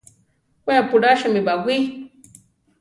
[0.67, 1.75] We apulásimi baʼwí.